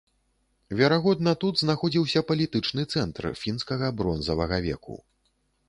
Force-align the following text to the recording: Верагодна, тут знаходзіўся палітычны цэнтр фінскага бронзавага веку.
Верагодна, 0.79 1.33
тут 1.43 1.61
знаходзіўся 1.63 2.23
палітычны 2.31 2.87
цэнтр 2.95 3.23
фінскага 3.45 3.93
бронзавага 4.03 4.57
веку. 4.69 5.01